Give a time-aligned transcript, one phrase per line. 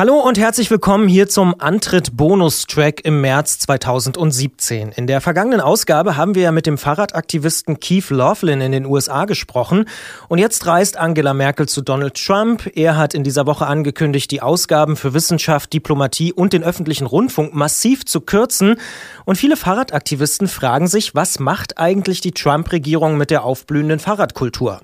[0.00, 4.92] Hallo und herzlich willkommen hier zum Antritt-Bonus-Track im März 2017.
[4.92, 9.26] In der vergangenen Ausgabe haben wir ja mit dem Fahrradaktivisten Keith Laughlin in den USA
[9.26, 9.84] gesprochen.
[10.28, 12.70] Und jetzt reist Angela Merkel zu Donald Trump.
[12.74, 17.54] Er hat in dieser Woche angekündigt, die Ausgaben für Wissenschaft, Diplomatie und den öffentlichen Rundfunk
[17.54, 18.76] massiv zu kürzen.
[19.26, 24.80] Und viele Fahrradaktivisten fragen sich, was macht eigentlich die Trump-Regierung mit der aufblühenden Fahrradkultur?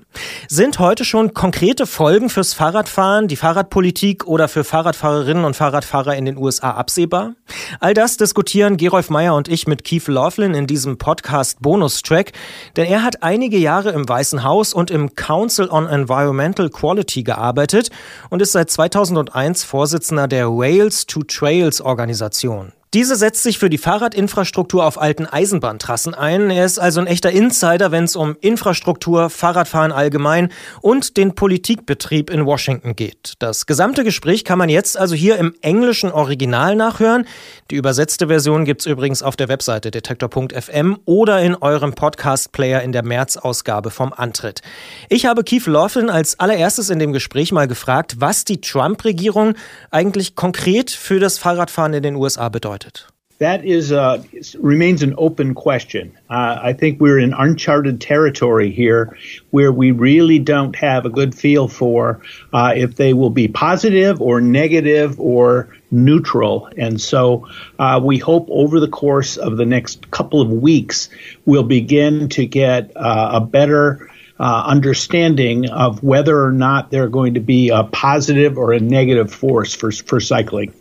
[0.47, 6.15] Sind heute schon konkrete Folgen fürs Fahrradfahren, die Fahrradpolitik oder für Fahrradfahren Fahrradfahrerinnen und Fahrradfahrer
[6.15, 7.35] in den USA absehbar?
[7.79, 12.33] All das diskutieren Gerolf Meyer und ich mit Keith Laughlin in diesem Podcast Bonustrack,
[12.75, 17.89] denn er hat einige Jahre im Weißen Haus und im Council on Environmental Quality gearbeitet
[18.29, 22.73] und ist seit 2001 Vorsitzender der Wales to Trails Organisation.
[22.93, 26.49] Diese setzt sich für die Fahrradinfrastruktur auf alten Eisenbahntrassen ein.
[26.49, 32.29] Er ist also ein echter Insider, wenn es um Infrastruktur, Fahrradfahren allgemein und den Politikbetrieb
[32.29, 33.33] in Washington geht.
[33.39, 37.27] Das gesamte Gespräch kann man jetzt also hier im englischen Original nachhören.
[37.71, 43.03] Die übersetzte Version gibt's übrigens auf der Webseite detektor.fm oder in eurem Podcast-Player in der
[43.03, 44.61] März-Ausgabe vom Antritt.
[45.09, 49.55] Ich habe Keith Laughlin als allererstes in dem Gespräch mal gefragt, was die Trump-Regierung
[49.91, 53.05] eigentlich konkret für das Fahrradfahren in den USA bedeutet bedeutet?
[53.39, 54.23] That is uh,
[54.57, 56.17] remains an open question.
[56.27, 59.15] Uh, I think we're in uncharted territory here,
[59.51, 62.21] where we really don't have a good feel for
[62.51, 66.67] uh, if they will be positive or negative or neutral.
[66.77, 71.09] And so uh, we hope over the course of the next couple of weeks
[71.45, 74.09] we'll begin to get uh, a better.
[74.39, 79.33] Uh, understanding of whether or not they're going to be a positive or a negative
[79.33, 80.71] force for for cycling.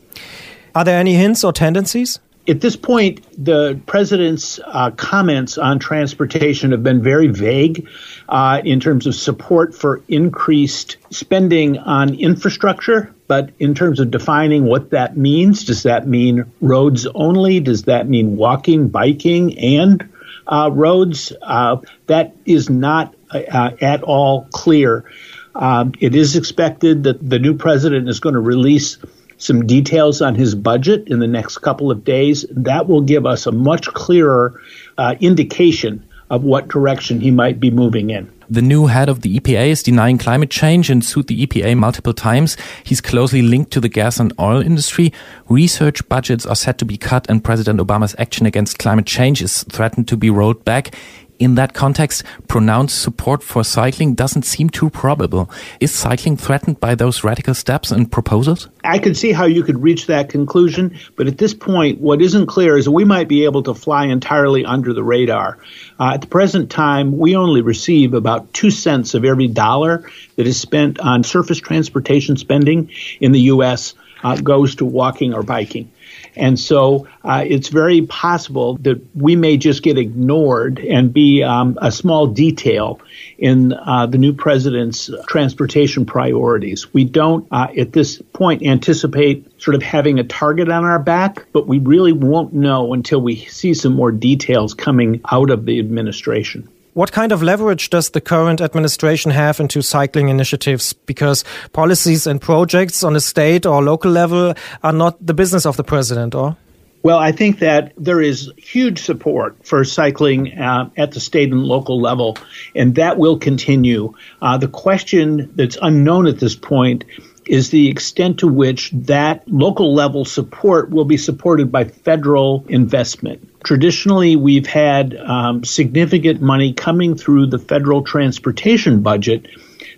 [0.77, 2.21] Are there any hints or tendencies?
[2.47, 7.89] At this point, the president's uh, comments on transportation have been very vague
[8.29, 13.15] uh, in terms of support for increased spending on infrastructure.
[13.27, 17.61] But in terms of defining what that means, does that mean roads only?
[17.61, 20.07] Does that mean walking, biking, and
[20.47, 21.33] uh, roads?
[21.41, 25.11] Uh, that is not uh, at all clear.
[25.55, 28.99] Um, it is expected that the new president is going to release
[29.39, 32.45] some details on his budget in the next couple of days.
[32.51, 34.61] That will give us a much clearer
[34.99, 38.31] uh, indication of what direction he might be moving in.
[38.49, 42.13] The new head of the EPA is denying climate change and sued the EPA multiple
[42.13, 42.57] times.
[42.85, 45.13] He's closely linked to the gas and oil industry.
[45.49, 49.65] Research budgets are set to be cut and President Obama's action against climate change is
[49.65, 50.95] threatened to be rolled back
[51.39, 55.51] in that context, pronounced support for cycling doesn't seem too probable.
[55.81, 58.69] Is cycling threatened by those radical steps and proposals?
[58.85, 62.47] I could see how you could reach that conclusion, but at this point, what isn't
[62.47, 65.59] clear is we might be able to fly entirely under the radar.
[65.99, 70.47] Uh, at the present time, we only receive about two cents of every dollar that
[70.47, 73.95] is spent on surface transportation spending in the U.S.
[74.23, 75.91] Uh, goes to walking or biking.
[76.37, 81.79] And so uh, it's very possible that we may just get ignored and be um,
[81.81, 83.01] a small detail
[83.39, 86.93] in uh, the new president's transportation priorities.
[86.93, 91.47] We don't, uh, at this point, anticipate sort of having a target on our back,
[91.53, 95.78] but we really won't know until we see some more details coming out of the
[95.78, 96.69] administration.
[96.97, 100.95] What kind of leverage does the current administration have into cycling initiatives?
[100.95, 101.45] Because
[101.75, 105.84] policies and projects on a state or local level are not the business of the
[105.84, 106.57] president, or?
[107.03, 111.65] Well, I think that there is huge support for cycling uh, at the state and
[111.65, 112.39] local level,
[112.75, 114.15] and that will continue.
[114.41, 117.04] Uh, the question that's unknown at this point
[117.45, 123.47] is the extent to which that local level support will be supported by federal investment.
[123.66, 129.48] Traditionally, we've had um, significant money coming through the federal transportation budget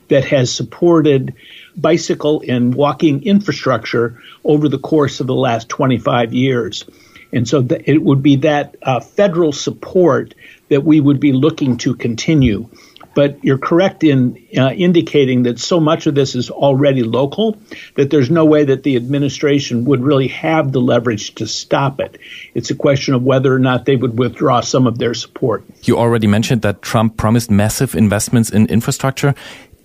[0.08, 1.34] that has supported
[1.76, 6.86] bicycle and walking infrastructure over the course of the last 25 years.
[7.30, 10.32] And so th- it would be that uh, federal support
[10.70, 12.70] that we would be looking to continue.
[13.18, 17.56] But you're correct in uh, indicating that so much of this is already local
[17.96, 22.16] that there's no way that the administration would really have the leverage to stop it.
[22.54, 25.64] It's a question of whether or not they would withdraw some of their support.
[25.82, 29.34] You already mentioned that Trump promised massive investments in infrastructure.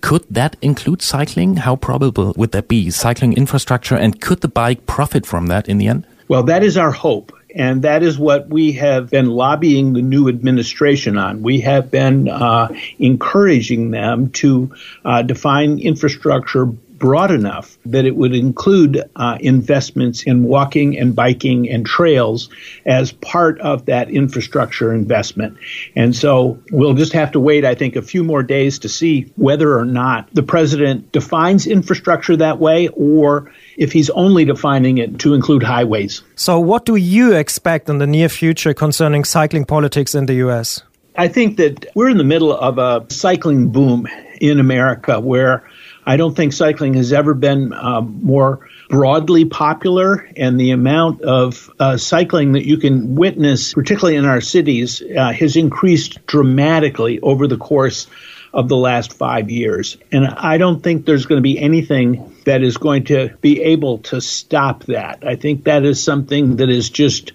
[0.00, 1.56] Could that include cycling?
[1.56, 2.88] How probable would that be?
[2.90, 6.06] Cycling infrastructure, and could the bike profit from that in the end?
[6.28, 7.32] Well, that is our hope.
[7.54, 11.42] And that is what we have been lobbying the new administration on.
[11.42, 12.68] We have been uh,
[12.98, 14.74] encouraging them to
[15.04, 21.68] uh, define infrastructure broad enough that it would include uh, investments in walking and biking
[21.68, 22.48] and trails
[22.86, 25.58] as part of that infrastructure investment.
[25.94, 29.32] And so we'll just have to wait, I think, a few more days to see
[29.36, 35.18] whether or not the president defines infrastructure that way or if he's only defining it
[35.20, 36.22] to include highways.
[36.36, 40.82] So, what do you expect in the near future concerning cycling politics in the US?
[41.16, 44.08] I think that we're in the middle of a cycling boom
[44.40, 45.64] in America where
[46.06, 51.70] I don't think cycling has ever been um, more broadly popular, and the amount of
[51.80, 57.46] uh, cycling that you can witness, particularly in our cities, uh, has increased dramatically over
[57.46, 58.06] the course
[58.54, 59.98] of the last five years.
[60.12, 63.98] And I don't think there's going to be anything that is going to be able
[63.98, 65.26] to stop that.
[65.26, 67.32] I think that is something that is just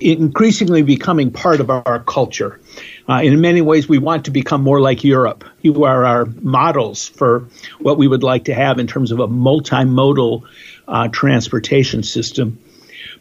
[0.00, 2.60] increasingly becoming part of our culture.
[3.08, 5.44] Uh, in many ways, we want to become more like Europe.
[5.62, 9.28] You are our models for what we would like to have in terms of a
[9.28, 10.42] multimodal
[10.88, 12.58] uh, transportation system.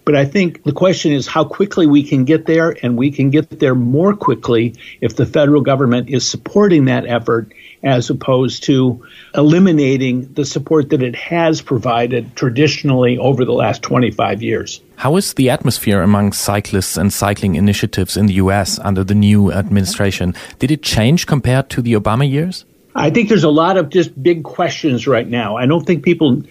[0.08, 3.30] But I think the question is how quickly we can get there, and we can
[3.30, 7.52] get there more quickly if the federal government is supporting that effort
[7.84, 9.06] as opposed to
[9.36, 14.80] eliminating the support that it has provided traditionally over the last 25 years.
[14.96, 19.52] How is the atmosphere among cyclists and cycling initiatives in the US under the new
[19.52, 20.34] administration?
[20.58, 22.64] Did it change compared to the Obama years?
[22.98, 25.56] I think there's a lot of just big questions right now.
[25.56, 26.42] I don't think people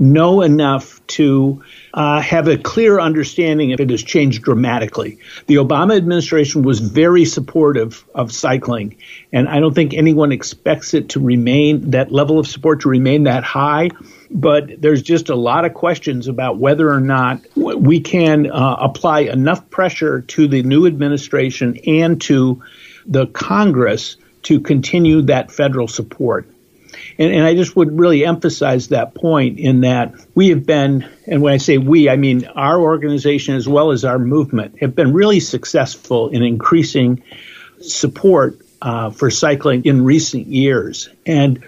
[0.00, 1.62] know enough to
[1.94, 5.18] uh, have a clear understanding if it has changed dramatically.
[5.46, 8.96] The Obama administration was very supportive of cycling,
[9.32, 13.24] and I don't think anyone expects it to remain that level of support to remain
[13.24, 13.90] that high.
[14.28, 19.20] But there's just a lot of questions about whether or not we can uh, apply
[19.20, 22.60] enough pressure to the new administration and to
[23.06, 26.48] the Congress to continue that federal support.
[27.18, 31.42] And, and I just would really emphasize that point in that we have been, and
[31.42, 35.12] when I say we, I mean our organization as well as our movement, have been
[35.12, 37.22] really successful in increasing
[37.80, 41.08] support uh, for cycling in recent years.
[41.26, 41.64] And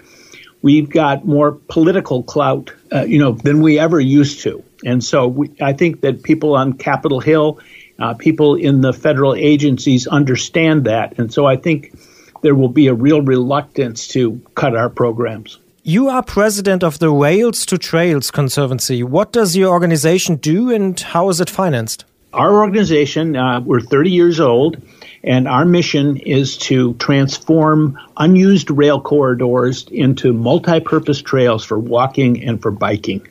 [0.61, 4.63] we've got more political clout, uh, you know, than we ever used to.
[4.83, 7.59] And so we, I think that people on Capitol Hill,
[7.99, 11.17] uh, people in the federal agencies understand that.
[11.17, 11.97] And so I think
[12.45, 15.57] there will be a real reluctance to cut our programs.
[15.81, 19.01] You are president of the Rails to Trails Conservancy.
[19.01, 22.05] What does your organization do and how is it financed?
[22.33, 24.79] Our organization, uh, we're 30 years old,
[25.23, 32.43] and our mission is to transform unused rail corridors into multi purpose trails for walking
[32.43, 33.27] and for biking.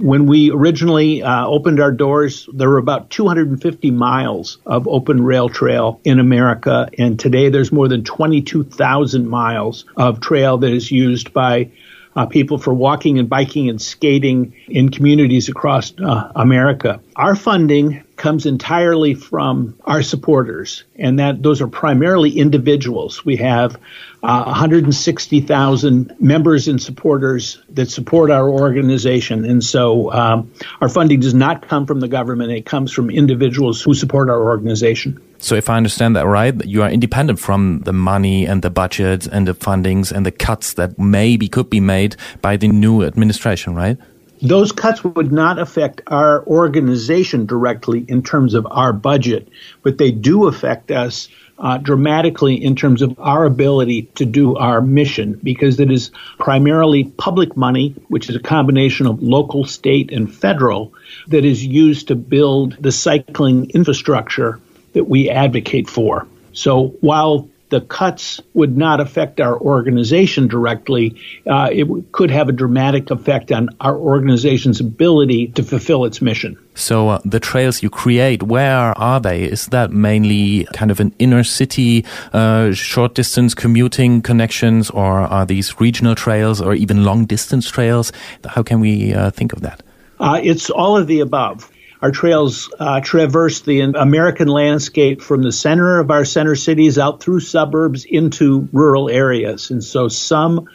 [0.00, 5.50] When we originally uh, opened our doors, there were about 250 miles of open rail
[5.50, 11.34] trail in America, and today there's more than 22,000 miles of trail that is used
[11.34, 11.70] by
[12.16, 17.00] uh, people for walking and biking and skating in communities across uh, America.
[17.14, 23.24] Our funding comes entirely from our supporters, and that those are primarily individuals.
[23.24, 23.76] We have
[24.22, 31.32] uh, 160,000 members and supporters that support our organization, and so um, our funding does
[31.32, 35.18] not come from the government; it comes from individuals who support our organization.
[35.38, 39.26] So, if I understand that right, you are independent from the money and the budgets
[39.26, 43.74] and the fundings and the cuts that maybe could be made by the new administration,
[43.74, 43.96] right?
[44.42, 49.48] Those cuts would not affect our organization directly in terms of our budget,
[49.82, 51.28] but they do affect us
[51.58, 57.04] uh, dramatically in terms of our ability to do our mission because it is primarily
[57.04, 60.94] public money, which is a combination of local, state, and federal,
[61.28, 64.58] that is used to build the cycling infrastructure
[64.94, 66.26] that we advocate for.
[66.54, 72.52] So while the cuts would not affect our organization directly, uh, it could have a
[72.52, 76.58] dramatic effect on our organization's ability to fulfill its mission.
[76.74, 79.44] So uh, the trails you create, where are they?
[79.44, 85.46] Is that mainly kind of an inner city, uh, short distance commuting connections, or are
[85.46, 88.12] these regional trails or even long distance trails?
[88.44, 89.82] How can we uh, think of that?
[90.18, 91.70] Uh, it's all of the above.
[92.02, 97.22] Our trails uh, traverse the American landscape from the center of our center cities out
[97.22, 99.70] through suburbs into rural areas.
[99.70, 100.66] And so some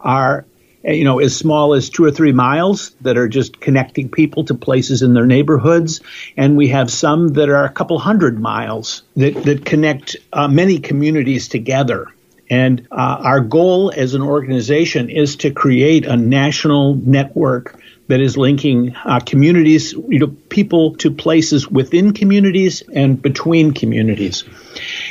[0.00, 0.44] are
[0.84, 4.54] you know, as small as two or three miles that are just connecting people to
[4.54, 6.00] places in their neighborhoods.
[6.36, 10.78] And we have some that are a couple hundred miles that, that connect uh, many
[10.78, 12.08] communities together.
[12.50, 17.78] And uh, our goal as an organization is to create a national network
[18.08, 24.44] that is linking uh, communities, you know, people to places within communities and between communities.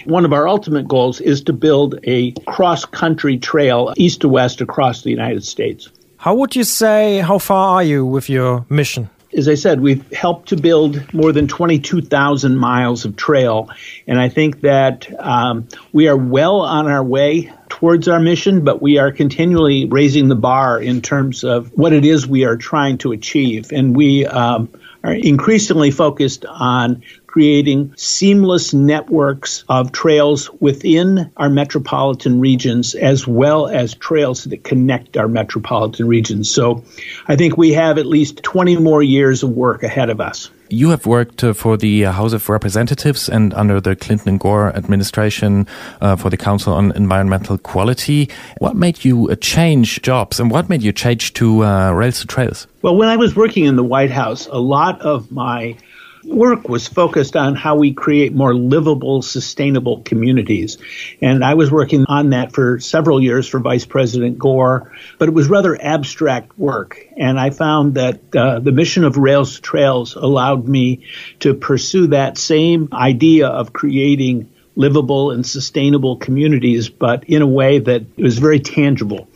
[0.06, 4.62] One of our ultimate goals is to build a cross country trail east to west
[4.62, 5.90] across the United States.
[6.18, 9.10] How would you say, how far are you with your mission?
[9.34, 13.70] As I said, we've helped to build more than 22,000 miles of trail.
[14.08, 18.82] And I think that um, we are well on our way towards our mission, but
[18.82, 22.98] we are continually raising the bar in terms of what it is we are trying
[23.00, 23.72] to achieve.
[23.72, 24.70] And we um,
[25.04, 33.68] are increasingly focused on creating seamless networks of trails within our metropolitan regions as well
[33.68, 36.54] as trails that connect our metropolitan regions.
[36.54, 36.84] So
[37.30, 40.50] I think we have at least 20 more years of work ahead of us.
[40.70, 44.40] You have worked uh, for the uh, House of Representatives and under the Clinton and
[44.40, 45.68] Gore administration
[46.02, 48.30] uh, for the Council on Environmental Quality.
[48.60, 52.28] What made you uh, change jobs and what made you change to uh, Rails to
[52.28, 52.68] Trails?
[52.82, 55.78] Well, when I was working in the White House, a lot of my
[56.24, 60.78] work was focused on how we create more livable, sustainable communities.
[61.22, 65.34] And I was working on that for several years for Vice President Gore, but it
[65.34, 67.06] was rather abstract work.
[67.18, 71.06] And I found that uh, the mission of Rails to Trails allowed me
[71.40, 77.80] to pursue that same idea of creating livable and sustainable communities, but in a way
[77.80, 79.28] that was very tangible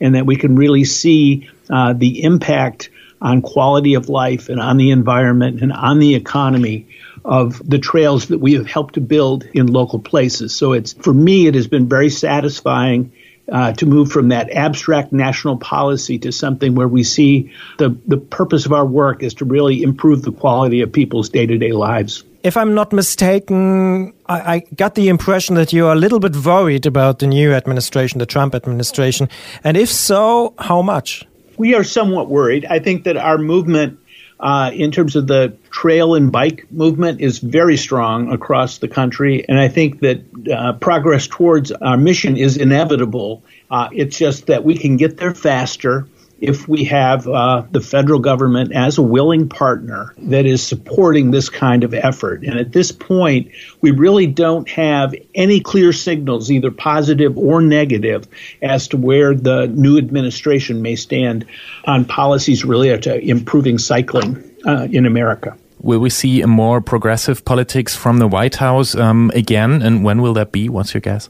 [0.00, 2.90] and that we can really see uh, the impact
[3.24, 6.86] on quality of life and on the environment and on the economy
[7.24, 10.54] of the trails that we have helped to build in local places.
[10.54, 13.12] So it's for me, it has been very satisfying
[13.50, 18.18] uh, to move from that abstract national policy to something where we see the the
[18.18, 21.72] purpose of our work is to really improve the quality of people's day to day
[21.72, 22.24] lives.
[22.42, 26.36] If I'm not mistaken, I, I, got the impression that you are a little bit
[26.36, 29.30] worried about the new administration, the Trump administration.
[29.62, 31.24] And if so, how much?
[31.58, 32.64] We are somewhat worried.
[32.64, 33.98] I think that our movement,
[34.40, 39.48] uh, in terms of the trail and bike movement, is very strong across the country,
[39.48, 43.42] and I think that uh, progress towards our mission is inevitable.
[43.70, 46.08] Uh, it's just that we can get there faster
[46.44, 51.48] if we have uh, the federal government as a willing partner that is supporting this
[51.48, 52.42] kind of effort.
[52.44, 58.28] And at this point, we really don't have any clear signals, either positive or negative,
[58.62, 61.46] as to where the new administration may stand
[61.84, 65.56] on policies related to improving cycling uh, in America.
[65.80, 69.82] Will we see a more progressive politics from the White House um, again?
[69.82, 70.68] And when will that be?
[70.68, 71.28] What's your guess?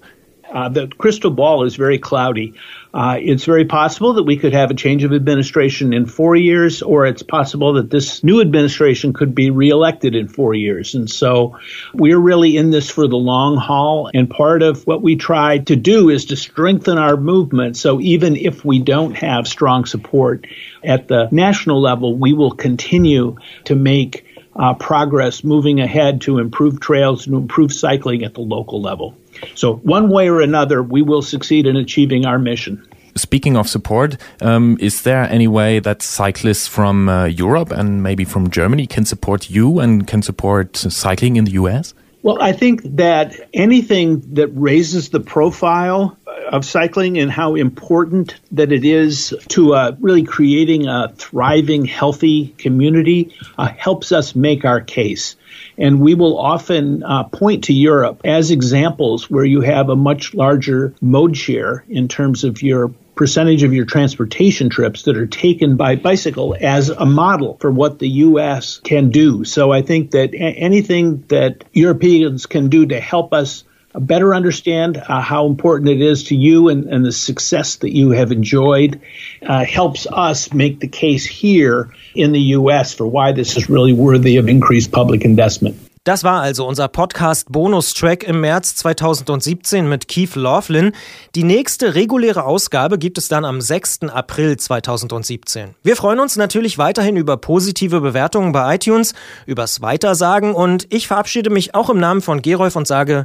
[0.52, 2.54] Uh, the crystal ball is very cloudy.
[2.94, 6.80] Uh, it's very possible that we could have a change of administration in four years,
[6.80, 10.94] or it's possible that this new administration could be reelected in four years.
[10.94, 11.58] And so
[11.92, 14.12] we're really in this for the long haul.
[14.14, 17.76] And part of what we try to do is to strengthen our movement.
[17.76, 20.46] So even if we don't have strong support
[20.84, 24.24] at the national level, we will continue to make
[24.54, 29.16] uh, progress moving ahead to improve trails and improve cycling at the local level.
[29.54, 32.86] So, one way or another, we will succeed in achieving our mission.
[33.16, 38.24] Speaking of support, um, is there any way that cyclists from uh, Europe and maybe
[38.24, 41.94] from Germany can support you and can support cycling in the US?
[42.24, 48.72] Well, I think that anything that raises the profile of cycling and how important that
[48.72, 54.80] it is to uh, really creating a thriving, healthy community uh, helps us make our
[54.80, 55.36] case.
[55.76, 60.34] And we will often uh, point to Europe as examples where you have a much
[60.34, 65.76] larger mode share in terms of your percentage of your transportation trips that are taken
[65.76, 68.80] by bicycle as a model for what the U.S.
[68.82, 69.44] can do.
[69.44, 74.96] So I think that a- anything that Europeans can do to help us better understand
[74.96, 79.00] uh, how important it is to you and, and, the success that you have enjoyed
[79.46, 82.94] uh, helps us make the case here in the U.S.
[82.94, 85.76] for why this is really worthy of increased public investment.
[86.04, 90.92] Das war also unser Podcast Bonustrack im März 2017 mit Keith Laughlin.
[91.34, 94.10] Die nächste reguläre Ausgabe gibt es dann am 6.
[94.10, 95.74] April 2017.
[95.82, 99.14] Wir freuen uns natürlich weiterhin über positive Bewertungen bei iTunes,
[99.46, 103.24] übers Weitersagen und ich verabschiede mich auch im Namen von Gerolf und sage